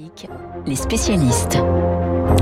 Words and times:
Classique, 0.00 0.30
les 0.66 0.76
spécialistes. 0.76 1.58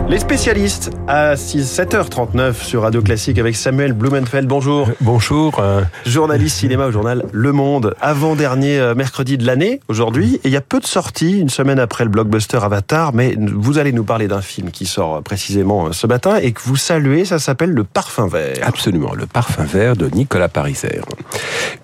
Les 0.09 0.19
spécialistes 0.19 0.91
à 1.09 1.35
6, 1.35 1.81
7h39 1.81 2.63
sur 2.63 2.83
Radio 2.83 3.03
Classique 3.03 3.39
avec 3.39 3.57
Samuel 3.57 3.95
Blumenfeld. 3.95 4.47
Bonjour. 4.47 4.89
Bonjour. 5.01 5.59
euh, 5.59 5.83
Journaliste 6.07 6.59
cinéma 6.59 6.87
au 6.87 6.93
journal 6.93 7.25
Le 7.33 7.53
Monde. 7.53 7.95
Avant-dernier 8.01 8.79
euh, 8.79 8.95
mercredi 8.95 9.39
de 9.39 9.47
l'année, 9.47 9.81
aujourd'hui. 9.89 10.37
Et 10.45 10.49
il 10.49 10.51
y 10.53 10.57
a 10.57 10.61
peu 10.61 10.79
de 10.79 10.87
sorties, 10.87 11.41
une 11.41 11.49
semaine 11.49 11.81
après 11.81 12.05
le 12.05 12.11
blockbuster 12.11 12.59
Avatar. 12.63 13.13
Mais 13.13 13.35
vous 13.37 13.79
allez 13.79 13.93
nous 13.93 14.05
parler 14.05 14.29
d'un 14.29 14.43
film 14.43 14.71
qui 14.71 14.87
sort 14.87 15.17
euh, 15.17 15.21
précisément 15.21 15.87
euh, 15.87 15.93
ce 15.93 16.07
matin 16.07 16.37
et 16.37 16.53
que 16.53 16.61
vous 16.63 16.77
saluez. 16.77 17.25
Ça 17.25 17.39
s'appelle 17.41 17.71
Le 17.71 17.83
Parfum 17.83 18.29
Vert. 18.29 18.59
Absolument, 18.63 19.15
le 19.15 19.27
parfum 19.27 19.65
vert 19.65 19.97
de 19.97 20.09
Nicolas 20.09 20.49
Pariser. 20.49 21.01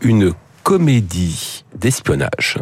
Une 0.03 0.33
comédie 0.65 1.65
d'espionnage 1.77 2.59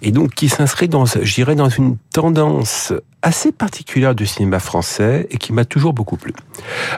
et 0.00 0.12
donc 0.12 0.34
qui 0.34 0.48
s'inscrit 0.48 0.88
dans, 0.88 1.04
je 1.04 1.34
dirais, 1.34 1.56
dans 1.56 1.68
une 1.68 1.98
tendance 2.12 2.94
assez 3.22 3.52
particulière 3.52 4.14
du 4.14 4.24
cinéma 4.24 4.60
français 4.60 5.26
et 5.30 5.36
qui 5.36 5.52
m'a 5.52 5.64
toujours 5.64 5.92
beaucoup 5.92 6.16
plu. 6.16 6.32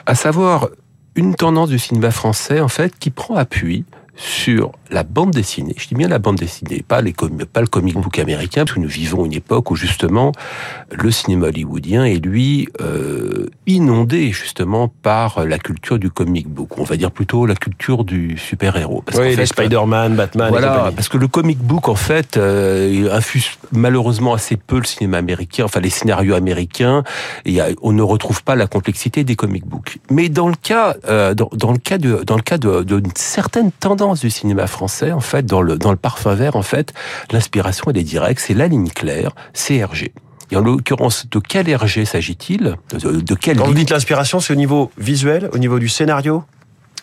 À 0.05 0.15
savoir 0.15 0.69
une 1.15 1.35
tendance 1.35 1.69
du 1.69 1.79
cinéma 1.79 2.11
français 2.11 2.61
en 2.61 2.67
fait 2.67 2.97
qui 2.97 3.09
prend 3.09 3.35
appui 3.35 3.83
sur 4.17 4.71
la 4.89 5.03
bande 5.03 5.31
dessinée. 5.31 5.75
Je 5.77 5.87
dis 5.87 5.95
bien 5.95 6.07
la 6.07 6.17
bande 6.19 6.37
dessinée, 6.37 6.83
pas, 6.87 7.01
les 7.01 7.13
com- 7.13 7.45
pas 7.51 7.61
le 7.61 7.67
comic 7.67 7.95
book 7.95 8.17
américain, 8.19 8.63
parce 8.65 8.73
que 8.75 8.79
nous 8.79 8.87
vivons 8.89 9.25
une 9.25 9.33
époque 9.33 9.69
où 9.71 9.75
justement 9.75 10.31
le 10.91 11.11
cinéma 11.11 11.47
hollywoodien 11.47 12.03
est 12.05 12.23
lui 12.25 12.67
euh, 12.81 13.45
inondé 13.67 14.31
justement 14.31 14.87
par 15.03 15.45
la 15.45 15.59
culture 15.59 15.99
du 15.99 16.09
comic 16.09 16.47
book. 16.47 16.77
On 16.79 16.83
va 16.83 16.97
dire 16.97 17.11
plutôt 17.11 17.45
la 17.45 17.55
culture 17.55 18.03
du 18.03 18.37
super-héros. 18.37 19.03
Oui, 19.15 19.35
les 19.35 19.45
Spider-Man, 19.45 20.15
Batman 20.15 20.47
et 20.47 20.49
voilà, 20.49 20.91
parce 20.95 21.09
que 21.09 21.17
le 21.17 21.27
comic 21.27 21.59
book, 21.59 21.87
en 21.89 21.95
fait, 21.95 22.37
euh, 22.37 22.89
il 22.91 23.09
infuse 23.09 23.49
malheureusement 23.71 24.33
assez 24.33 24.55
peu 24.57 24.77
le 24.79 24.85
cinéma 24.85 25.17
américain, 25.17 25.65
enfin 25.65 25.79
les 25.79 25.89
scénarios 25.89 26.33
américains. 26.35 27.03
A, 27.45 27.67
on 27.81 27.91
ne 27.91 28.01
retrouve 28.01 28.43
pas 28.43 28.55
la 28.55 28.67
complexité 28.67 29.23
des 29.23 29.35
comic 29.35 29.65
books. 29.65 29.99
Mais 30.09 30.29
dans 30.29 30.47
le 30.47 30.55
cas, 30.55 30.95
euh, 31.07 31.33
dans, 31.33 31.49
dans 31.53 31.71
le 31.71 31.77
cas 31.77 31.97
de, 31.97 32.23
dans 32.25 32.35
le 32.35 32.41
cas 32.41 32.57
de- 32.57 32.83
d'une 32.83 33.11
certaine 33.15 33.71
du 34.13 34.29
cinéma 34.29 34.67
français, 34.67 35.11
en 35.11 35.19
fait, 35.19 35.45
dans 35.45 35.61
le 35.61 35.77
dans 35.77 35.91
le 35.91 35.97
parfum 35.97 36.33
vert, 36.33 36.55
en 36.55 36.61
fait, 36.61 36.93
l'inspiration 37.31 37.85
elle 37.89 37.97
est 37.97 38.03
directe, 38.03 38.41
c'est 38.45 38.53
la 38.53 38.67
ligne 38.67 38.89
claire, 38.89 39.31
c'est 39.53 39.75
Hergé. 39.75 40.13
Et 40.51 40.55
en 40.55 40.61
l'occurrence, 40.61 41.27
de 41.29 41.39
quel 41.39 41.67
Hergé 41.67 42.05
s'agit-il? 42.05 42.77
De, 42.93 43.19
de 43.19 43.35
quelle 43.35 43.57
Quand 43.57 43.65
vous 43.65 43.73
dites 43.73 43.89
l'inspiration, 43.89 44.39
c'est 44.39 44.53
au 44.53 44.55
niveau 44.55 44.91
visuel, 44.97 45.49
au 45.51 45.57
niveau 45.57 45.77
du 45.77 45.89
scénario? 45.89 46.43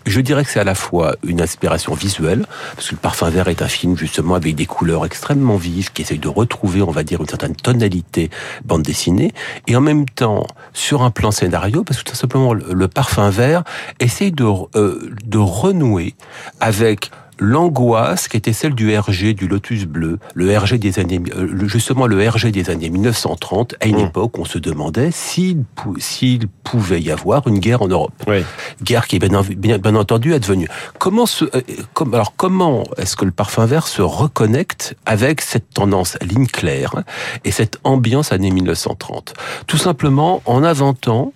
Je 0.06 0.20
dirais 0.20 0.44
que 0.44 0.50
c'est 0.50 0.60
à 0.60 0.64
la 0.64 0.74
fois 0.74 1.16
une 1.27 1.41
inspiration 1.41 1.94
visuelle, 1.94 2.47
parce 2.74 2.88
que 2.88 2.94
Le 2.94 3.00
Parfum 3.00 3.30
Vert 3.30 3.48
est 3.48 3.62
un 3.62 3.69
film 3.69 3.97
justement 3.97 4.34
avec 4.34 4.55
des 4.55 4.66
couleurs 4.66 5.06
extrêmement 5.06 5.56
vives, 5.56 5.92
qui 5.92 6.02
essaye 6.02 6.19
de 6.19 6.28
retrouver, 6.28 6.83
on 6.83 6.91
va 6.91 7.05
dire, 7.05 7.20
une 7.20 7.28
certaine 7.28 7.56
tonalité 7.56 8.30
bande 8.64 8.82
dessinée, 8.82 9.32
et 9.66 9.77
en 9.77 9.80
même 9.80 10.06
temps, 10.06 10.47
sur 10.75 11.02
un 11.02 11.10
plan 11.10 11.30
scénario, 11.30 11.84
parce 11.84 12.02
que 12.02 12.10
tout 12.10 12.16
simplement, 12.16 12.52
le, 12.52 12.88
Parfum 12.88 13.30
Vert 13.30 13.64
essaye 13.98 14.30
de, 14.30 14.44
euh, 14.77 15.10
de 15.25 15.38
renouer 15.38 16.14
avec 16.60 17.10
l'angoisse 17.39 18.29
qui 18.29 18.37
était 18.37 18.53
celle 18.53 18.75
du 18.75 18.97
RG, 18.97 19.35
du 19.35 19.49
Lotus 19.49 19.85
Bleu, 19.87 20.19
le 20.35 20.57
RG 20.57 20.79
des 20.79 20.99
années, 20.99 21.21
euh, 21.37 21.67
justement 21.69 22.07
le 22.07 22.29
RG 22.29 22.51
des 22.51 22.71
années 22.71 22.91
1930, 22.91 23.75
à 23.81 23.87
une 23.87 23.97
Mmh. 23.97 24.07
époque 24.07 24.39
où 24.39 24.43
on 24.43 24.45
se 24.45 24.59
demandait 24.59 25.11
s'il 25.11 25.65
s'il 25.99 26.49
pouvait 26.49 27.01
y 27.01 27.11
avoir 27.11 27.47
une 27.47 27.59
guerre 27.59 27.83
en 27.83 27.89
Europe 27.89 28.12
Oui. 28.27 28.45
guerre 28.83 29.07
qui 29.07 29.17
est 29.17 29.19
bien, 29.19 29.43
bien, 29.43 29.79
bien 29.79 29.95
entendu 29.95 30.35
advenue. 30.35 30.69
Comment 30.99 31.27
se, 31.27 31.45
euh, 31.45 31.61
comme, 31.93 32.15
alors 32.15 32.35
comment 32.37 32.85
est-ce 32.99 33.17
que 33.17 33.25
le 33.25 33.31
parfum 33.31 33.67
vert 33.67 33.87
se 33.87 34.03
reconnecte 34.03 34.97
avec 35.07 35.41
cette 35.41 35.71
tendance 35.71 36.19
ligne 36.23 36.47
claire 36.47 37.03
et 37.45 37.51
cette 37.51 37.79
ambiance 37.85 38.33
année 38.33 38.51
1930 38.51 39.35
Tout 39.67 39.79
simplement 39.79 40.43
en 40.47 40.65
inventant 40.65 41.33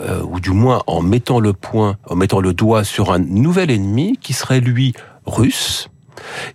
euh, 0.00 0.22
ou 0.22 0.38
du 0.40 0.50
moins 0.50 0.82
en 0.86 1.02
mettant 1.02 1.40
le 1.40 1.52
point, 1.52 1.96
en 2.08 2.14
mettant 2.14 2.40
le 2.40 2.54
doigt 2.54 2.84
sur 2.84 3.12
un 3.12 3.18
nouvel 3.18 3.70
ennemi 3.70 4.16
qui 4.20 4.32
serait 4.32 4.60
lui 4.60 4.94
russe, 5.30 5.88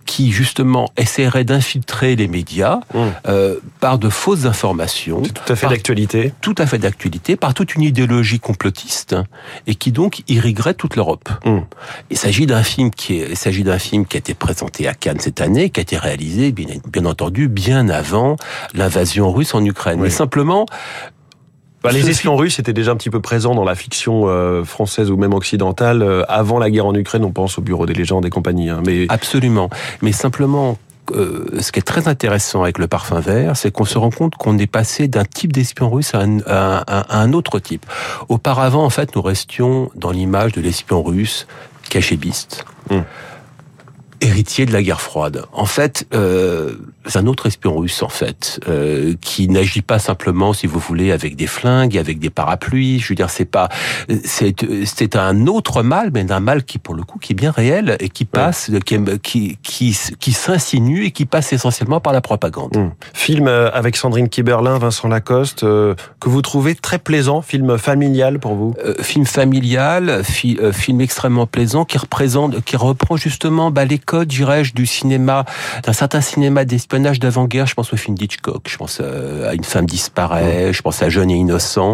qui 0.04 0.30
justement 0.30 0.90
essaierait 0.96 1.42
d'infiltrer 1.44 2.14
les 2.14 2.28
médias 2.28 2.78
Mmh. 2.94 2.98
euh, 3.26 3.56
par 3.80 3.98
de 3.98 4.08
fausses 4.08 4.44
informations 4.44 5.22
C'est 5.24 5.32
tout 5.32 5.52
à 5.52 5.56
fait 5.56 5.66
d'actualité. 5.66 6.32
tout 6.40 6.54
à 6.58 6.66
fait 6.66 6.78
d'actualité 6.78 7.34
par 7.36 7.52
toute 7.52 7.74
une 7.74 7.82
idéologie 7.82 8.38
complotiste 8.38 9.16
et 9.66 9.74
qui 9.74 9.90
donc 9.90 10.22
irriguerait 10.28 10.74
toute 10.74 10.94
l'Europe. 10.94 11.28
Mm. 11.44 11.58
Il 12.10 12.16
s'agit 12.16 12.46
d'un 12.46 12.62
film 12.62 12.90
qui 12.90 13.18
est, 13.18 13.28
il 13.30 13.36
s'agit 13.36 13.64
d'un 13.64 13.78
film 13.78 14.06
qui 14.06 14.16
a 14.16 14.20
été 14.20 14.34
présenté 14.34 14.86
à 14.86 14.94
Cannes 14.94 15.20
cette 15.20 15.40
année, 15.40 15.70
qui 15.70 15.80
a 15.80 15.82
été 15.82 15.96
réalisé 15.96 16.52
bien, 16.52 16.66
bien 16.90 17.04
entendu 17.04 17.48
bien 17.48 17.88
avant 17.88 18.36
l'invasion 18.72 19.32
russe 19.32 19.52
en 19.54 19.64
Ukraine. 19.64 19.98
Oui. 19.98 20.04
Mais 20.04 20.10
simplement, 20.10 20.66
Bah, 21.86 21.92
les 21.92 22.10
espions 22.10 22.36
russes 22.36 22.58
étaient 22.58 22.72
déjà 22.72 22.92
un 22.92 22.96
petit 22.96 23.10
peu 23.10 23.20
présents 23.20 23.54
dans 23.54 23.64
la 23.64 23.74
fiction 23.74 24.24
euh, 24.28 24.64
française 24.64 25.10
ou 25.10 25.16
même 25.16 25.34
occidentale 25.34 26.02
euh, 26.02 26.22
avant 26.28 26.58
la 26.58 26.70
guerre 26.70 26.86
en 26.86 26.94
Ukraine. 26.94 27.24
On 27.24 27.32
pense 27.32 27.58
au 27.58 27.62
Bureau 27.62 27.86
des 27.86 27.94
légendes 27.94 28.26
et 28.26 28.30
compagnie. 28.30 28.70
hein. 28.70 28.82
Mais 28.86 29.06
absolument, 29.08 29.70
mais 30.02 30.12
simplement. 30.12 30.78
euh, 31.14 31.60
ce 31.60 31.70
qui 31.70 31.78
est 31.78 31.82
très 31.82 32.08
intéressant 32.08 32.64
avec 32.64 32.78
le 32.78 32.88
parfum 32.88 33.20
vert, 33.20 33.56
c'est 33.56 33.70
qu'on 33.70 33.84
se 33.84 33.96
rend 33.96 34.10
compte 34.10 34.34
qu'on 34.34 34.58
est 34.58 34.66
passé 34.66 35.06
d'un 35.06 35.24
type 35.24 35.52
d'espion 35.52 35.88
russe 35.88 36.12
à 36.16 36.18
un, 36.22 36.38
à 36.46 36.78
un- 36.98 37.04
à 37.08 37.20
un 37.20 37.32
autre 37.32 37.60
type. 37.60 37.86
Auparavant, 38.28 38.84
en 38.84 38.90
fait, 38.90 39.14
nous 39.14 39.22
restions 39.22 39.88
dans 39.94 40.10
l'image 40.10 40.50
de 40.52 40.60
l'espion 40.60 41.02
russe 41.04 41.46
cachébiste, 41.90 42.64
Mm. 42.90 43.00
Héritier 44.20 44.66
de 44.66 44.72
la 44.72 44.82
guerre 44.82 45.00
froide. 45.00 45.44
En 45.52 45.66
fait, 45.66 46.06
euh, 46.14 46.72
c'est 47.06 47.18
un 47.18 47.26
autre 47.26 47.46
espion 47.46 47.76
russe, 47.76 48.02
en 48.02 48.08
fait, 48.08 48.60
euh, 48.68 49.14
qui 49.20 49.48
n'agit 49.48 49.82
pas 49.82 49.98
simplement, 49.98 50.52
si 50.52 50.66
vous 50.66 50.78
voulez, 50.78 51.12
avec 51.12 51.36
des 51.36 51.46
flingues, 51.46 51.96
avec 51.98 52.18
des 52.18 52.30
parapluies. 52.30 52.98
Je 52.98 53.08
veux 53.08 53.14
dire, 53.14 53.30
c'est 53.30 53.44
pas, 53.44 53.68
c'est 54.24 54.54
c'est 54.84 55.16
un 55.16 55.46
autre 55.46 55.82
mal, 55.82 56.10
mais 56.12 56.30
un 56.32 56.40
mal 56.40 56.64
qui, 56.64 56.78
pour 56.78 56.94
le 56.94 57.02
coup, 57.02 57.18
qui 57.18 57.32
est 57.32 57.36
bien 57.36 57.50
réel 57.50 57.96
et 58.00 58.08
qui 58.08 58.24
passe, 58.24 58.70
qui 58.84 58.98
qui 59.22 59.58
qui, 59.62 59.98
qui 60.18 60.32
s'insinue 60.32 61.04
et 61.04 61.10
qui 61.10 61.26
passe 61.26 61.52
essentiellement 61.52 62.00
par 62.00 62.12
la 62.12 62.20
propagande. 62.20 62.76
Hum. 62.76 62.92
Film 63.12 63.48
euh, 63.48 63.70
avec 63.72 63.96
Sandrine 63.96 64.28
Kiberlin, 64.28 64.78
Vincent 64.78 65.08
Lacoste, 65.08 65.62
euh, 65.64 65.94
que 66.20 66.28
vous 66.28 66.42
trouvez 66.42 66.74
très 66.74 66.98
plaisant, 66.98 67.42
film 67.42 67.78
familial 67.78 68.38
pour 68.38 68.54
vous? 68.54 68.74
Euh, 68.84 68.94
film 69.00 69.26
familial, 69.26 70.22
fi- 70.24 70.58
film 70.72 71.00
extrêmement 71.00 71.46
plaisant 71.46 71.84
qui 71.84 71.98
représente, 71.98 72.64
qui 72.64 72.76
reprend 72.76 73.16
justement 73.16 73.70
bah, 73.70 73.84
les 73.84 73.98
codes, 74.06 74.28
dirais-je, 74.28 74.72
du 74.72 74.86
cinéma, 74.86 75.44
d'un 75.82 75.92
certain 75.92 76.20
cinéma 76.22 76.64
d'espionnage 76.64 77.18
d'avant-guerre. 77.20 77.66
Je 77.66 77.74
pense 77.74 77.92
au 77.92 77.96
film 77.96 78.16
d'Hitchcock, 78.16 78.62
je 78.68 78.76
pense 78.78 78.98
euh, 79.02 79.50
à 79.50 79.54
Une 79.54 79.64
femme 79.64 79.84
disparaît, 79.86 80.72
je 80.72 80.80
pense 80.80 81.02
à 81.02 81.08
Jeune 81.10 81.30
et 81.30 81.34
innocent. 81.34 81.92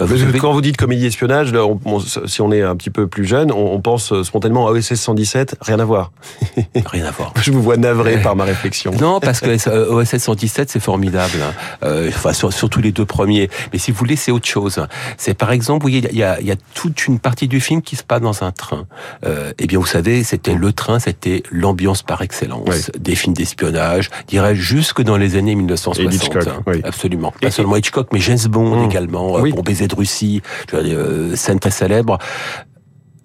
Euh, 0.00 0.04
vous 0.04 0.22
avez- 0.22 0.38
Quand 0.38 0.52
vous 0.52 0.60
dites 0.60 0.76
comédie 0.76 1.06
espionnage, 1.06 1.52
là, 1.52 1.64
on- 1.64 1.80
on- 1.84 2.00
si 2.00 2.40
on 2.42 2.50
est 2.52 2.62
un 2.62 2.74
petit 2.76 2.90
peu 2.90 3.06
plus 3.06 3.24
jeune, 3.24 3.52
on, 3.52 3.72
on 3.74 3.80
pense 3.80 4.12
euh, 4.12 4.24
spontanément 4.24 4.66
à 4.66 4.72
OSS 4.72 4.94
117, 5.00 5.56
rien 5.60 5.78
à 5.78 5.84
voir. 5.84 6.10
Rien 6.86 7.04
à 7.06 7.10
voir. 7.12 7.32
Je 7.40 7.50
vous 7.52 7.62
vois 7.62 7.76
navré 7.76 8.18
par 8.20 8.34
ma 8.36 8.44
réflexion. 8.44 8.92
Non, 9.00 9.20
parce 9.20 9.40
que 9.40 9.88
OSS 9.90 10.18
117, 10.18 10.70
c'est 10.70 10.80
formidable. 10.80 11.38
hein. 11.42 11.52
Euh, 11.84 12.08
enfin, 12.08 12.32
sur- 12.32 12.52
surtout 12.52 12.80
les 12.80 12.92
deux 12.92 13.06
premiers. 13.06 13.48
Mais 13.72 13.78
si 13.78 13.92
vous 13.92 13.98
voulez, 13.98 14.16
c'est 14.16 14.32
autre 14.32 14.48
chose. 14.48 14.84
C'est 15.16 15.34
par 15.34 15.52
exemple, 15.52 15.84
vous 15.84 15.90
voyez, 15.90 16.06
il 16.10 16.18
y 16.18 16.24
a, 16.24 16.40
il 16.40 16.46
y 16.46 16.50
a 16.50 16.56
toute 16.74 17.06
une 17.06 17.18
partie 17.20 17.46
du 17.48 17.60
film 17.60 17.82
qui 17.82 17.94
se 17.96 18.02
passe 18.02 18.20
dans 18.20 18.42
un 18.42 18.50
train. 18.52 18.86
Euh, 19.24 19.52
eh 19.58 19.66
bien, 19.66 19.78
vous 19.78 19.86
savez, 19.86 20.24
c'était 20.24 20.54
le 20.54 20.72
train, 20.72 20.98
c'était 20.98 21.42
l'ambiance 21.52 22.02
par 22.02 22.22
excellence 22.22 22.66
Oui. 22.68 23.00
des 23.00 23.14
films 23.14 23.34
d'espionnage, 23.34 24.10
dirais 24.26 24.56
jusque 24.56 25.02
dans 25.02 25.16
les 25.16 25.36
années 25.36 25.54
1960. 25.54 26.12
Et 26.12 26.16
Hitchcock, 26.16 26.46
hein. 26.48 26.62
oui. 26.66 26.80
Absolument. 26.82 27.32
Pas 27.40 27.48
Et- 27.48 27.50
seulement 27.50 27.76
Hitchcock, 27.76 28.08
mais 28.12 28.18
James 28.20 28.38
Bond 28.48 28.82
Mmh. 28.86 28.90
également, 28.90 29.36
euh, 29.36 29.40
Oui. 29.42 29.50
pour 29.52 29.62
baiser 29.62 29.86
de 29.86 29.94
Russie, 29.94 30.40
je 30.70 30.76
veux 30.76 30.82
dire, 30.82 30.96
euh, 30.98 31.36
scène 31.36 31.60
très 31.60 31.70
célèbre. 31.70 32.18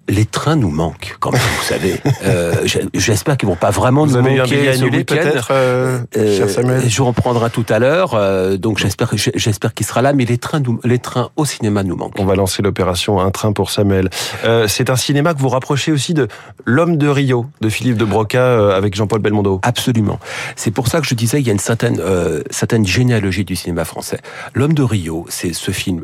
Les 0.08 0.24
trains 0.24 0.56
nous 0.56 0.70
manquent, 0.70 1.16
quand 1.20 1.30
même, 1.32 1.40
vous 1.58 1.64
savez. 1.64 2.00
Euh, 2.24 2.52
J'espère 2.94 3.36
qu'ils 3.36 3.48
vont 3.48 3.56
pas 3.56 3.70
vraiment 3.70 4.04
Vous 4.04 4.12
nous 4.12 4.16
avez 4.16 4.36
manquer 4.38 4.72
ce 4.72 4.78
annulé 4.80 4.98
week-end. 4.98 5.14
peut-être, 5.16 5.48
euh, 5.52 6.00
Euh, 6.16 6.80
je 6.86 7.02
reprendrai 7.02 7.48
tout 7.50 7.64
à 7.68 7.78
l'heure, 7.78 8.14
euh, 8.14 8.56
donc 8.56 8.78
j'espère 8.78 9.10
j'espère 9.34 9.72
qu'il 9.74 9.86
sera 9.86 10.02
là. 10.02 10.12
Mais 10.12 10.24
les 10.24 10.36
trains, 10.38 10.60
nous- 10.60 10.80
les 10.84 10.98
trains 10.98 11.30
au 11.36 11.44
cinéma 11.44 11.82
nous 11.84 11.96
manquent. 11.96 12.18
On 12.18 12.24
va 12.24 12.34
lancer 12.34 12.62
l'opération 12.62 13.20
Un 13.20 13.30
train 13.30 13.52
pour 13.52 13.70
Samuel. 13.70 14.10
Euh, 14.44 14.66
c'est 14.68 14.90
un 14.90 14.96
cinéma 14.96 15.32
que 15.34 15.38
vous 15.40 15.48
rapprochez 15.48 15.92
aussi 15.92 16.12
de 16.14 16.28
L'homme 16.64 16.96
de 16.96 17.08
Rio 17.08 17.46
de 17.60 17.68
Philippe 17.68 17.96
de 17.96 18.04
Broca 18.04 18.40
euh, 18.40 18.76
avec 18.76 18.94
Jean-Paul 18.94 19.20
Belmondo. 19.20 19.60
Absolument. 19.62 20.18
C'est 20.56 20.70
pour 20.72 20.88
ça 20.88 21.00
que 21.00 21.06
je 21.06 21.14
disais 21.14 21.40
il 21.40 21.46
y 21.46 21.50
a 21.50 21.52
une 21.52 21.58
certaine 21.58 22.00
euh, 22.00 22.42
certaine 22.50 22.86
généalogie 22.86 23.44
du 23.44 23.56
cinéma 23.56 23.84
français. 23.84 24.18
L'homme 24.54 24.74
de 24.74 24.82
Rio, 24.82 25.24
c'est 25.28 25.52
ce 25.52 25.70
film 25.70 26.02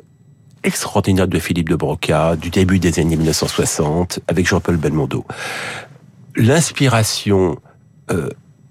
extraordinaire 0.64 1.28
de 1.28 1.38
Philippe 1.38 1.68
de 1.68 1.76
Broca 1.76 2.36
du 2.36 2.50
début 2.50 2.78
des 2.78 2.98
années 2.98 3.16
1960 3.16 4.20
avec 4.26 4.48
Jean-Paul 4.48 4.76
Belmondo. 4.76 5.24
L'inspiration 6.36 7.58
euh, 8.10 8.30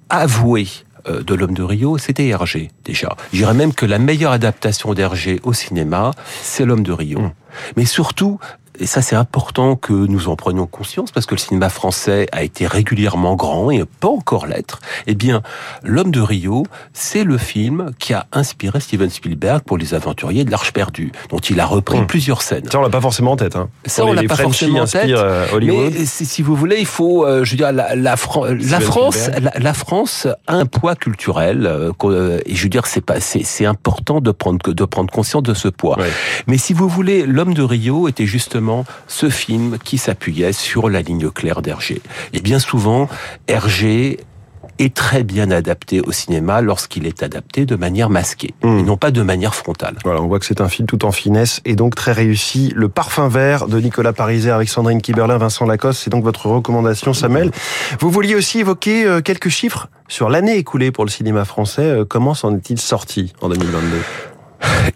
avouée 0.10 0.68
euh, 1.08 1.24
de 1.24 1.34
l'homme 1.34 1.54
de 1.54 1.64
Rio, 1.64 1.98
c'était 1.98 2.28
Hergé 2.28 2.72
déjà. 2.84 3.16
Je 3.32 3.38
dirais 3.38 3.54
même 3.54 3.74
que 3.74 3.86
la 3.86 4.00
meilleure 4.00 4.32
adaptation 4.32 4.94
d'Hergé 4.94 5.40
au 5.44 5.54
cinéma, 5.54 6.12
c'est 6.42 6.66
l'homme 6.66 6.84
de 6.84 6.92
Rio. 6.92 7.20
Mm. 7.20 7.32
Mais 7.78 7.86
surtout, 7.86 8.40
et 8.80 8.86
ça 8.86 9.02
c'est 9.02 9.16
important 9.16 9.76
que 9.76 9.94
nous 9.94 10.28
en 10.30 10.36
prenions 10.36 10.66
conscience 10.68 11.12
parce 11.12 11.26
que 11.26 11.36
le 11.36 11.40
cinéma 11.40 11.70
français 11.70 12.28
a 12.32 12.44
été 12.44 12.66
régulièrement 12.68 13.36
grand 13.36 13.70
et 13.72 13.84
pas 14.00 14.08
encore 14.10 14.48
l'être. 14.48 14.80
Eh 15.08 15.16
bien, 15.16 15.42
L'homme 15.84 16.12
de 16.12 16.22
Rio, 16.22 16.66
c'est 16.94 17.24
le 17.24 17.38
film 17.38 17.92
qui 18.00 18.14
a 18.14 18.26
inspiré 18.32 18.80
Steven 18.80 19.10
Spielberg 19.10 19.62
pour 19.64 19.78
Les 19.78 19.94
Aventuriers 19.94 20.44
de 20.46 20.52
l'Arche 20.52 20.72
perdue, 20.74 21.12
dont 21.30 21.38
il 21.40 21.60
a 21.60 21.66
repris 21.66 22.00
Mmh. 22.02 22.08
plusieurs 22.08 22.42
scènes. 22.42 22.70
Ça, 22.72 22.80
on 22.80 22.82
l'a 22.82 22.90
pas 22.90 23.02
forcément 23.02 23.32
en 23.34 23.36
tête. 23.36 23.56
Hein. 23.56 23.70
Ça, 23.86 24.06
on 24.06 24.14
l'a 24.14 24.24
pas 24.24 24.36
Frenchies 24.36 24.66
forcément 24.66 24.82
en 24.82 24.86
tête, 24.86 25.10
euh, 25.10 25.46
Hollywood. 25.54 25.94
Mais 25.98 26.06
si, 26.06 26.42
vous 26.42 26.56
voulez, 26.56 26.78
il 26.80 26.86
faut, 26.86 27.26
euh, 27.26 27.44
je 27.44 27.52
veux 27.52 27.58
dire, 27.58 27.72
la, 27.72 27.96
la, 27.96 28.16
Fran- 28.18 28.46
la 28.46 28.58
Steven 28.60 28.82
France, 28.82 29.30
la, 29.42 29.52
la 29.60 29.74
France 29.74 30.28
a 30.48 30.54
un 30.56 30.66
poids 30.66 30.96
culturel, 30.96 31.66
euh, 31.68 32.40
et 32.46 32.56
je 32.56 32.64
veux 32.64 32.70
dire, 32.70 32.86
c'est 32.88 33.02
pas, 33.02 33.20
c'est, 33.20 33.44
c'est 33.44 33.66
important 33.66 34.22
de 34.22 34.32
prendre 34.32 34.60
de 34.74 34.86
prendre 34.86 35.12
conscience 35.12 35.44
de 35.44 35.54
ce 35.54 35.68
poids. 35.68 36.00
Ouais. 36.00 36.10
Mais 36.48 36.58
si 36.58 36.74
vous 36.74 36.88
voulez, 36.88 37.26
l'homme 37.26 37.54
de 37.54 37.62
Rio 37.64 38.08
était 38.08 38.26
justement 38.26 38.63
ce 39.08 39.30
film 39.30 39.78
qui 39.84 39.98
s'appuyait 39.98 40.54
sur 40.54 40.90
la 40.90 41.02
ligne 41.02 41.30
claire 41.30 41.62
d'Hergé. 41.62 42.02
Et 42.34 42.42
bien 42.42 42.60
souvent, 42.60 43.10
Hergé 43.48 44.20
est 44.80 44.94
très 44.94 45.24
bien 45.24 45.52
adapté 45.52 46.02
au 46.02 46.12
cinéma 46.12 46.62
lorsqu'il 46.62 47.06
est 47.06 47.24
adapté 47.24 47.66
de 47.66 47.76
manière 47.76 48.10
masquée 48.10 48.54
et 48.64 48.68
non 48.68 48.98
pas 48.98 49.12
de 49.12 49.22
manière 49.22 49.56
frontale. 49.56 49.96
Voilà, 50.04 50.22
on 50.22 50.28
voit 50.28 50.40
que 50.40 50.46
c'est 50.46 50.62
un 50.62 50.70
film 50.70 50.88
tout 50.88 51.06
en 51.06 51.12
finesse 51.12 51.62
et 51.66 51.76
donc 51.76 51.96
très 51.96 52.12
réussi. 52.12 52.72
Le 52.76 52.90
parfum 52.90 53.28
vert 53.28 53.68
de 53.68 53.80
Nicolas 53.80 54.14
Pariser 54.14 54.52
avec 54.52 54.70
Sandrine 54.70 55.02
Kiberlin, 55.02 55.38
Vincent 55.38 55.66
Lacoste, 55.66 56.02
c'est 56.04 56.10
donc 56.10 56.24
votre 56.24 56.48
recommandation, 56.48 57.14
Samuel. 57.14 57.52
Vous 58.00 58.10
vouliez 58.10 58.36
aussi 58.36 58.60
évoquer 58.60 59.06
euh, 59.06 59.22
quelques 59.22 59.50
chiffres 59.50 59.90
sur 60.08 60.30
l'année 60.30 60.58
écoulée 60.58 60.92
pour 60.92 61.06
le 61.06 61.10
cinéma 61.10 61.46
français. 61.46 61.84
Euh, 61.84 62.06
Comment 62.06 62.34
s'en 62.34 62.56
est-il 62.56 62.80
sorti 62.80 63.34
en 63.42 63.50
2022 63.50 64.33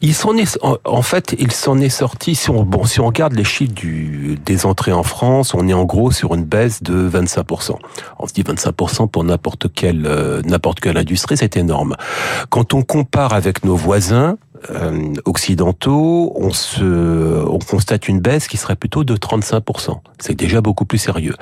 Il 0.01 0.13
s'en 0.13 0.35
est, 0.37 0.57
en- 0.85 1.01
fait, 1.01 1.35
il 1.39 1.51
s'en 1.51 1.79
est 1.79 1.89
sorti. 1.89 2.35
Si 2.35 2.49
on, 2.49 2.63
bon, 2.63 2.85
si 2.85 2.99
on 2.99 3.05
regarde 3.07 3.33
les 3.33 3.43
chiffres 3.43 3.73
du, 3.73 4.37
des 4.45 4.65
entrées 4.65 4.91
en 4.93 5.03
France, 5.03 5.53
on 5.53 5.67
est 5.67 5.73
en 5.73 5.85
gros 5.85 6.11
sur 6.11 6.33
une 6.35 6.43
baisse 6.43 6.83
de 6.83 7.09
25%. 7.09 7.75
On 8.19 8.27
se 8.27 8.33
dit 8.33 8.43
25% 8.43 9.07
pour 9.09 9.23
n'importe 9.23 9.71
quelle, 9.73 10.05
euh, 10.05 10.41
n'importe 10.43 10.79
quelle 10.79 10.97
industrie, 10.97 11.37
c'est 11.37 11.57
énorme. 11.57 11.95
Quand 12.49 12.73
on 12.73 12.81
compare 12.83 13.33
avec 13.33 13.63
nos 13.65 13.75
voisins, 13.75 14.37
euh, 14.71 15.13
occidentaux, 15.25 16.33
on 16.35 16.51
se, 16.51 16.83
on 17.47 17.59
constate 17.59 18.07
une 18.07 18.19
baisse 18.19 18.47
qui 18.47 18.57
serait 18.57 18.75
plutôt 18.75 19.03
de 19.03 19.15
35%. 19.15 19.99
C'est 20.19 20.35
déjà 20.35 20.61
beaucoup 20.61 20.85
plus 20.85 20.97
sérieux. 20.97 21.35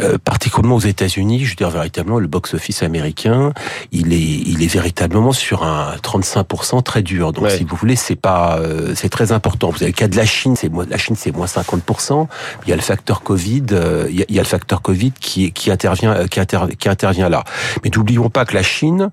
Euh, 0.00 0.18
particulièrement 0.22 0.76
aux 0.76 0.80
États-Unis, 0.80 1.44
je 1.44 1.50
veux 1.50 1.56
dire 1.56 1.70
véritablement 1.70 2.18
le 2.18 2.26
box-office 2.26 2.82
américain, 2.82 3.52
il 3.92 4.12
est, 4.12 4.18
il 4.18 4.62
est 4.62 4.66
véritablement 4.72 5.32
sur 5.32 5.64
un 5.64 5.94
35% 6.02 6.82
très 6.82 7.02
dur. 7.02 7.32
Donc, 7.32 7.44
Ouais. 7.44 7.56
si 7.58 7.64
vous 7.64 7.76
voulez, 7.76 7.96
c'est 7.96 8.16
pas, 8.16 8.58
euh, 8.58 8.94
c'est 8.94 9.08
très 9.10 9.32
important. 9.32 9.70
Vous 9.70 9.82
avez 9.82 9.92
le 9.92 9.96
cas 9.96 10.08
de 10.08 10.16
la 10.16 10.24
Chine, 10.26 10.56
c'est 10.56 10.68
moins, 10.68 10.86
la 10.88 10.96
Chine, 10.98 11.16
c'est 11.18 11.32
moins 11.32 11.46
50%. 11.46 12.28
Il 12.66 12.70
y 12.70 12.72
a 12.72 12.76
le 12.76 12.82
facteur 12.82 13.22
Covid, 13.22 13.64
euh, 13.72 14.06
il 14.10 14.16
y 14.18 14.22
a, 14.22 14.24
il 14.28 14.34
y 14.34 14.38
a 14.38 14.42
le 14.42 14.48
facteur 14.48 14.80
Covid 14.82 15.12
qui, 15.12 15.52
qui 15.52 15.70
intervient, 15.70 16.12
euh, 16.12 16.26
qui, 16.26 16.40
inter- 16.40 16.74
qui 16.78 16.88
intervient 16.88 17.28
là. 17.28 17.44
Mais 17.82 17.90
n'oublions 17.94 18.30
pas 18.30 18.44
que 18.44 18.54
la 18.54 18.62
Chine, 18.62 19.10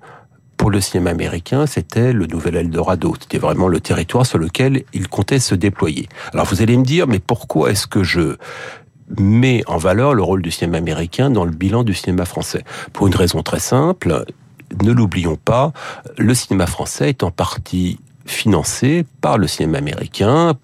pour 0.62 0.70
le 0.70 0.80
cinéma 0.80 1.10
américain, 1.10 1.66
c'était 1.66 2.12
le 2.12 2.24
nouvel 2.28 2.54
Eldorado. 2.54 3.16
C'était 3.20 3.38
vraiment 3.38 3.66
le 3.66 3.80
territoire 3.80 4.24
sur 4.24 4.38
lequel 4.38 4.84
il 4.92 5.08
comptait 5.08 5.40
se 5.40 5.56
déployer. 5.56 6.08
Alors 6.32 6.46
vous 6.46 6.62
allez 6.62 6.76
me 6.76 6.84
dire, 6.84 7.08
mais 7.08 7.18
pourquoi 7.18 7.72
est-ce 7.72 7.88
que 7.88 8.04
je 8.04 8.36
mets 9.18 9.64
en 9.66 9.76
valeur 9.76 10.14
le 10.14 10.22
rôle 10.22 10.40
du 10.40 10.52
cinéma 10.52 10.78
américain 10.78 11.30
dans 11.30 11.44
le 11.44 11.50
bilan 11.50 11.82
du 11.82 11.94
cinéma 11.94 12.26
français? 12.26 12.62
Pour 12.92 13.08
une 13.08 13.16
raison 13.16 13.42
très 13.42 13.58
simple, 13.58 14.24
ne 14.84 14.92
l'oublions 14.92 15.34
pas, 15.34 15.72
le 16.16 16.32
cinéma 16.32 16.68
français 16.68 17.08
est 17.08 17.24
en 17.24 17.32
partie 17.32 17.98
financé 18.24 19.04
par 19.20 19.38
le 19.38 19.48
cinéma 19.48 19.78
américain 19.78 20.54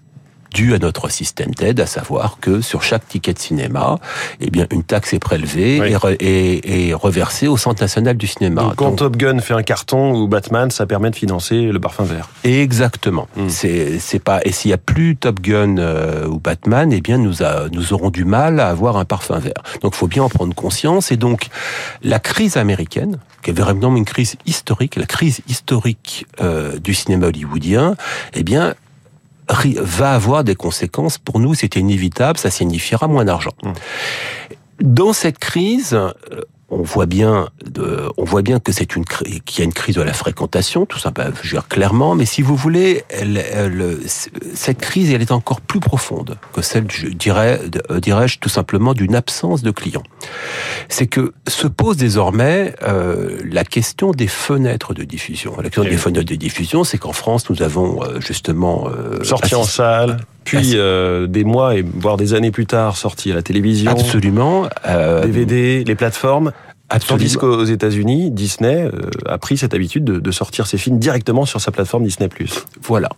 dû 0.53 0.73
à 0.73 0.79
notre 0.79 1.09
système 1.09 1.51
d'aide, 1.51 1.79
à 1.79 1.85
savoir 1.85 2.37
que 2.41 2.61
sur 2.61 2.81
chaque 2.83 3.07
ticket 3.07 3.33
de 3.33 3.39
cinéma, 3.39 3.99
eh 4.41 4.49
bien, 4.49 4.65
une 4.71 4.83
taxe 4.83 5.13
est 5.13 5.19
prélevée 5.19 5.79
Oui. 5.81 5.87
et, 5.91 5.95
re- 5.95 6.15
et- 6.19 6.87
et 6.89 6.93
reversée 6.93 7.47
au 7.47 7.57
Centre 7.57 7.81
national 7.81 8.17
du 8.17 8.27
cinéma. 8.27 8.61
Donc, 8.63 8.75
Quand 8.75 8.89
Donc, 8.89 8.97
Top 8.97 9.17
Gun 9.17 9.39
fait 9.39 9.53
un 9.53 9.63
carton 9.63 10.15
ou 10.15 10.27
Batman, 10.27 10.71
ça 10.71 10.85
permet 10.85 11.09
de 11.11 11.15
financer 11.15 11.61
le 11.63 11.79
parfum 11.79 12.03
vert. 12.03 12.29
Exactement. 12.43 13.27
Mm. 13.35 13.49
C'est 13.49 13.99
c'est 13.99 14.19
pas 14.19 14.39
et 14.43 14.51
s'il 14.51 14.71
y 14.71 14.73
a 14.73 14.77
plus 14.77 15.15
Top 15.15 15.39
Gun 15.41 15.77
euh, 15.77 16.25
ou 16.27 16.39
Batman, 16.39 16.91
eh 16.91 17.01
bien 17.01 17.17
nous 17.17 17.43
a, 17.43 17.69
nous 17.71 17.93
aurons 17.93 18.09
du 18.09 18.25
mal 18.25 18.59
à 18.59 18.69
avoir 18.69 18.97
un 18.97 19.05
parfum 19.05 19.37
vert. 19.39 19.61
Donc 19.81 19.93
faut 19.95 20.07
bien 20.07 20.23
en 20.23 20.29
prendre 20.29 20.53
conscience 20.55 21.11
et 21.11 21.17
donc 21.17 21.47
la 22.03 22.19
crise 22.19 22.57
américaine, 22.57 23.19
qui 23.43 23.51
est 23.51 23.53
vraiment 23.53 23.95
une 23.95 24.05
crise 24.05 24.35
historique, 24.45 24.95
la 24.95 25.05
crise 25.05 25.41
historique 25.47 26.25
euh, 26.41 26.77
du 26.79 26.93
cinéma 26.93 27.27
hollywoodien, 27.27 27.95
eh 28.33 28.43
bien 28.43 28.73
va 29.81 30.13
avoir 30.13 30.43
des 30.43 30.55
conséquences 30.55 31.17
pour 31.17 31.39
nous, 31.39 31.53
c'est 31.53 31.75
inévitable, 31.75 32.37
ça 32.37 32.49
signifiera 32.49 33.07
moins 33.07 33.25
d'argent. 33.25 33.53
Mm. 33.63 33.71
Dans 34.81 35.13
cette 35.13 35.39
crise, 35.39 35.93
euh, 35.93 36.11
on 36.71 36.81
voit 36.83 37.05
bien, 37.05 37.49
on 38.17 38.23
voit 38.23 38.41
bien 38.41 38.59
que 38.59 38.71
c'est 38.71 38.95
une 38.95 39.05
qu'il 39.05 39.59
y 39.59 39.61
a 39.61 39.63
une 39.63 39.73
crise 39.73 39.95
de 39.95 40.01
la 40.01 40.13
fréquentation, 40.13 40.85
tout 40.85 40.99
ça, 40.99 41.11
bah, 41.11 41.27
je 41.41 41.49
veux 41.49 41.53
dire 41.55 41.67
clairement. 41.67 42.15
Mais 42.15 42.25
si 42.25 42.41
vous 42.41 42.55
voulez, 42.55 43.03
elle, 43.09 43.37
elle- 43.37 43.97
cette 44.53 44.79
crise, 44.79 45.11
elle 45.11 45.21
est 45.21 45.31
encore 45.31 45.61
plus 45.61 45.79
profonde 45.79 46.37
que 46.53 46.61
celle, 46.61 46.85
je 46.91 47.07
dirais, 47.07 47.59
euh, 47.89 47.99
dirais-je 47.99 48.39
tout 48.39 48.49
simplement, 48.49 48.93
d'une 48.93 49.15
absence 49.15 49.61
de 49.63 49.71
clients. 49.71 50.03
C'est 50.89 51.07
que 51.07 51.33
se 51.47 51.67
pose 51.67 51.97
désormais 51.97 52.75
euh, 52.83 53.37
la 53.51 53.63
question 53.63 54.11
des 54.11 54.27
fenêtres 54.27 54.93
de 54.93 55.03
diffusion. 55.03 55.55
La 55.57 55.63
question 55.63 55.83
Eh 55.85 55.89
des 55.89 55.97
fenêtres 55.97 56.25
de 56.29 56.35
diffusion, 56.35 56.83
c'est 56.83 56.97
qu'en 56.97 57.13
France, 57.13 57.49
nous 57.49 57.61
avons 57.63 58.03
euh, 58.03 58.19
justement 58.19 58.87
euh, 58.87 59.23
Sorti 59.23 59.55
en 59.55 59.63
salle, 59.63 60.17
puis 60.57 60.71
euh, 60.75 61.27
des 61.27 61.43
mois 61.43 61.75
et 61.75 61.81
voire 61.83 62.17
des 62.17 62.33
années 62.33 62.51
plus 62.51 62.65
tard, 62.65 62.97
sorti 62.97 63.31
à 63.31 63.35
la 63.35 63.41
télévision, 63.41 63.91
Absolument. 63.91 64.67
euh, 64.87 65.23
DVD, 65.25 65.83
les 65.83 65.95
plateformes. 65.95 66.51
absolument. 66.89 67.19
Tandis 67.23 67.37
qu'aux 67.37 67.63
États-Unis, 67.65 68.31
Disney 68.31 68.83
euh, 68.83 69.09
a 69.27 69.37
pris 69.37 69.57
cette 69.57 69.73
habitude 69.73 70.03
de, 70.05 70.19
de 70.19 70.31
sortir 70.31 70.65
ses 70.67 70.77
films 70.77 70.97
directement 70.99 71.45
sur 71.45 71.61
sa 71.61 71.71
plateforme 71.71 72.03
Disney+. 72.03 72.29
Voilà, 72.81 73.09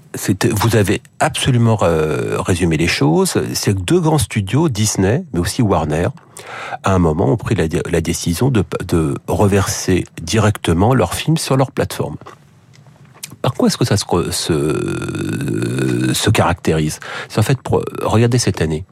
vous 0.51 0.75
avez 0.75 1.01
absolument 1.19 1.77
euh, 1.83 2.37
résumé 2.39 2.77
les 2.77 2.87
choses. 2.87 3.33
C'est 3.53 3.73
que 3.75 3.79
deux 3.81 3.99
grands 3.99 4.17
studios, 4.17 4.67
Disney, 4.69 5.23
mais 5.33 5.39
aussi 5.39 5.61
Warner, 5.61 6.07
à 6.83 6.93
un 6.93 6.99
moment 6.99 7.29
ont 7.31 7.37
pris 7.37 7.55
la, 7.55 7.67
dé- 7.67 7.81
la 7.89 8.01
décision 8.01 8.49
de, 8.49 8.63
de 8.87 9.13
reverser 9.27 10.03
directement 10.21 10.93
leurs 10.93 11.13
films 11.13 11.37
sur 11.37 11.55
leur 11.55 11.71
plateforme. 11.71 12.17
Par 13.41 13.53
quoi 13.53 13.67
est-ce 13.67 13.77
que 13.77 13.85
ça 13.85 13.97
se, 13.97 14.05
se, 14.31 16.13
se 16.13 16.29
caractérise? 16.29 16.99
C'est 17.29 17.39
en 17.39 17.43
fait, 17.43 17.61
pour- 17.61 17.83
regardez 18.01 18.37
cette 18.37 18.61
année. 18.61 18.85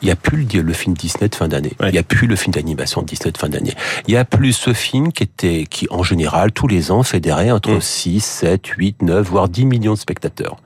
Il 0.00 0.04
n'y 0.04 0.12
a 0.12 0.16
plus 0.16 0.46
le, 0.52 0.60
le 0.62 0.72
film 0.72 0.94
Disney 0.94 1.28
de 1.28 1.34
fin 1.34 1.48
d'année. 1.48 1.72
Ouais. 1.80 1.88
Il 1.88 1.92
n'y 1.92 1.98
a 1.98 2.04
plus 2.04 2.28
le 2.28 2.36
film 2.36 2.52
d'animation 2.54 3.02
Disney 3.02 3.32
de 3.32 3.38
fin 3.38 3.48
d'année. 3.48 3.74
Il 4.06 4.12
n'y 4.12 4.16
a 4.16 4.24
plus 4.24 4.52
ce 4.52 4.72
film 4.72 5.10
qui 5.12 5.24
était, 5.24 5.66
qui 5.68 5.88
en 5.90 6.04
général, 6.04 6.52
tous 6.52 6.68
les 6.68 6.92
ans, 6.92 7.02
fédérait 7.02 7.50
entre 7.50 7.70
Mm. 7.72 7.80
6, 7.80 8.20
7, 8.24 8.66
8, 8.66 9.02
9, 9.02 9.26
voire 9.28 9.48
10 9.48 9.64
millions 9.64 9.94
de 9.94 9.98
spectateurs. 9.98 10.56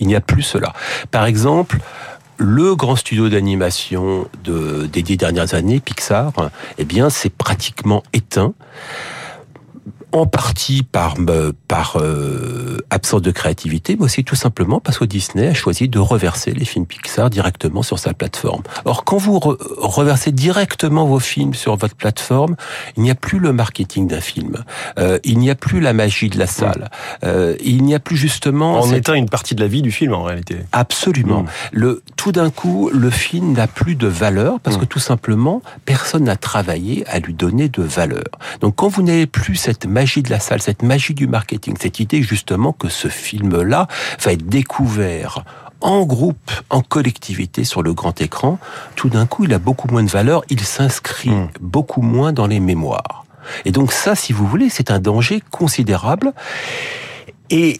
Il 0.00 0.08
n'y 0.08 0.16
a 0.16 0.20
plus 0.20 0.42
cela. 0.42 0.72
Par 1.12 1.26
exemple, 1.26 1.78
le 2.38 2.74
grand 2.74 2.96
studio 2.96 3.28
d'animation 3.28 4.26
de, 4.42 4.86
des 4.90 5.02
dix 5.02 5.18
dernières 5.18 5.54
années, 5.54 5.78
Pixar, 5.78 6.32
eh 6.78 6.84
bien, 6.84 7.10
c'est 7.10 7.30
pratiquement 7.30 8.02
éteint. 8.14 8.54
En 10.12 10.26
partie 10.26 10.82
par, 10.82 11.14
euh, 11.28 11.52
par 11.68 11.96
euh, 11.96 12.78
absence 12.90 13.22
de 13.22 13.30
créativité, 13.30 13.96
mais 13.96 14.04
aussi 14.06 14.24
tout 14.24 14.34
simplement 14.34 14.80
parce 14.80 14.98
que 14.98 15.04
Disney 15.04 15.46
a 15.46 15.54
choisi 15.54 15.88
de 15.88 15.98
reverser 16.00 16.50
les 16.52 16.64
films 16.64 16.84
Pixar 16.86 17.30
directement 17.30 17.82
sur 17.82 17.98
sa 18.00 18.12
plateforme. 18.12 18.62
Or, 18.84 19.04
quand 19.04 19.18
vous 19.18 19.38
re- 19.38 19.56
reversez 19.78 20.32
directement 20.32 21.04
vos 21.06 21.20
films 21.20 21.54
sur 21.54 21.76
votre 21.76 21.94
plateforme, 21.94 22.56
il 22.96 23.04
n'y 23.04 23.10
a 23.10 23.14
plus 23.14 23.38
le 23.38 23.52
marketing 23.52 24.08
d'un 24.08 24.20
film, 24.20 24.64
Euh, 24.98 25.18
il 25.22 25.38
n'y 25.38 25.48
a 25.50 25.54
plus 25.54 25.78
la 25.80 25.92
magie 25.92 26.28
de 26.28 26.38
la 26.38 26.48
salle, 26.48 26.90
Euh, 27.22 27.54
il 27.62 27.84
n'y 27.84 27.94
a 27.94 28.00
plus 28.00 28.16
justement 28.16 28.80
On 28.80 28.82
cette- 28.82 28.98
éteint 28.98 29.14
une 29.14 29.28
partie 29.28 29.54
de 29.54 29.60
la 29.60 29.68
vie 29.68 29.82
du 29.82 29.92
film 29.92 30.12
en 30.12 30.24
réalité. 30.24 30.56
Absolument. 30.72 31.42
Mm. 31.42 31.46
Le, 31.72 32.02
tout 32.16 32.32
d'un 32.32 32.50
coup, 32.50 32.90
le 32.92 33.10
film 33.10 33.52
n'a 33.52 33.68
plus 33.68 33.94
de 33.94 34.08
valeur 34.08 34.58
parce 34.60 34.76
que 34.76 34.84
tout 34.86 34.98
simplement, 34.98 35.62
personne 35.84 36.24
n'a 36.24 36.36
travaillé 36.36 37.04
à 37.06 37.20
lui 37.20 37.32
donner 37.34 37.68
de 37.68 37.82
valeur. 37.82 38.24
Donc, 38.60 38.74
quand 38.74 38.88
vous 38.88 39.02
n'avez 39.02 39.26
plus 39.26 39.54
cette 39.54 39.86
magie 39.86 39.99
de 40.00 40.30
la 40.30 40.40
salle, 40.40 40.62
cette 40.62 40.82
magie 40.82 41.14
du 41.14 41.26
marketing, 41.26 41.76
cette 41.78 42.00
idée 42.00 42.22
justement 42.22 42.72
que 42.72 42.88
ce 42.88 43.08
film-là 43.08 43.86
va 44.22 44.32
être 44.32 44.46
découvert 44.46 45.44
en 45.82 46.04
groupe, 46.04 46.50
en 46.70 46.80
collectivité 46.82 47.64
sur 47.64 47.82
le 47.82 47.92
grand 47.94 48.20
écran, 48.20 48.58
tout 48.96 49.08
d'un 49.08 49.26
coup, 49.26 49.44
il 49.44 49.54
a 49.54 49.58
beaucoup 49.58 49.88
moins 49.88 50.02
de 50.02 50.10
valeur, 50.10 50.42
il 50.50 50.60
s'inscrit 50.60 51.30
Mm. 51.30 51.48
beaucoup 51.60 52.02
moins 52.02 52.32
dans 52.32 52.46
les 52.46 52.60
mémoires. 52.60 53.24
Et 53.64 53.72
donc 53.72 53.92
ça, 53.92 54.14
si 54.14 54.32
vous 54.32 54.46
voulez, 54.46 54.68
c'est 54.70 54.90
un 54.90 55.00
danger 55.00 55.42
considérable. 55.50 56.32
Et 57.50 57.78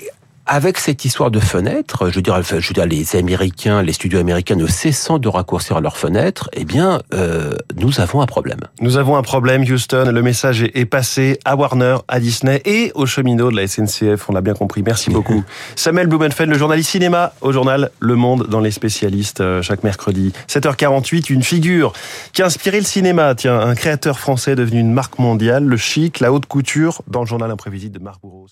avec 0.50 0.78
cette 0.78 1.04
histoire 1.04 1.30
de 1.30 1.38
fenêtres, 1.38 2.10
je 2.10 2.16
veux 2.16 2.22
dire, 2.22 2.42
je 2.42 2.56
veux 2.56 2.74
dire 2.74 2.84
les 2.84 3.14
Américains, 3.14 3.82
les 3.82 3.92
studios 3.92 4.18
américains 4.18 4.56
ne 4.56 4.66
cessant 4.66 5.20
de 5.20 5.28
raccourcir 5.28 5.80
leurs 5.80 5.96
fenêtres, 5.96 6.50
eh 6.54 6.64
bien, 6.64 7.00
euh, 7.14 7.54
nous 7.76 8.00
avons 8.00 8.20
un 8.20 8.26
problème. 8.26 8.58
Nous 8.80 8.96
avons 8.96 9.16
un 9.16 9.22
problème, 9.22 9.62
Houston. 9.62 10.10
Le 10.12 10.22
message 10.22 10.64
est 10.74 10.86
passé 10.86 11.38
à 11.44 11.54
Warner, 11.54 11.98
à 12.08 12.18
Disney 12.18 12.60
et 12.64 12.90
aux 12.96 13.06
cheminots 13.06 13.52
de 13.52 13.56
la 13.56 13.68
SNCF. 13.68 14.28
On 14.28 14.32
l'a 14.32 14.40
bien 14.40 14.54
compris. 14.54 14.82
Merci 14.82 15.10
beaucoup. 15.12 15.44
Samuel 15.76 16.08
Blumenfeld, 16.08 16.50
le 16.50 16.58
journaliste 16.58 16.90
cinéma 16.90 17.32
au 17.42 17.52
journal 17.52 17.92
Le 18.00 18.16
Monde 18.16 18.48
dans 18.48 18.60
les 18.60 18.72
spécialistes 18.72 19.40
euh, 19.40 19.62
chaque 19.62 19.84
mercredi. 19.84 20.32
7h48, 20.48 21.32
une 21.32 21.44
figure 21.44 21.92
qui 22.32 22.42
a 22.42 22.46
inspiré 22.46 22.78
le 22.78 22.86
cinéma. 22.86 23.36
Tiens, 23.36 23.60
un 23.60 23.76
créateur 23.76 24.18
français 24.18 24.56
devenu 24.56 24.80
une 24.80 24.92
marque 24.92 25.20
mondiale, 25.20 25.64
le 25.64 25.76
chic, 25.76 26.18
la 26.18 26.32
haute 26.32 26.46
couture, 26.46 27.02
dans 27.06 27.20
le 27.20 27.26
journal 27.26 27.52
imprévisible 27.52 27.96
de 27.96 28.02
Marc 28.02 28.20
Bourreau. 28.20 28.48